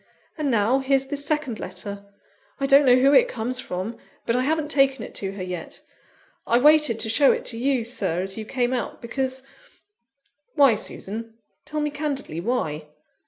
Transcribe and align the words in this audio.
And 0.35 0.49
now, 0.49 0.79
here's 0.79 1.05
this 1.05 1.23
second 1.23 1.59
letter; 1.59 2.11
I 2.59 2.65
don't 2.65 2.87
know 2.87 2.95
who 2.95 3.13
it 3.13 3.27
comes 3.27 3.59
from 3.59 3.97
but 4.25 4.35
I 4.35 4.41
haven't 4.41 4.71
taken 4.71 5.03
it 5.03 5.13
to 5.17 5.33
her 5.33 5.43
yet; 5.43 5.81
I 6.47 6.57
waited 6.57 6.99
to 7.01 7.07
show 7.07 7.31
it 7.31 7.45
to 7.45 7.57
you, 7.59 7.85
Sir, 7.85 8.21
as 8.23 8.35
you 8.35 8.43
came 8.43 8.73
out, 8.73 8.99
because" 8.99 9.43
"Why, 10.55 10.73
Susan? 10.73 11.35
tell 11.65 11.81
me 11.81 11.91
candidly 11.91 12.39
why?" 12.41 12.87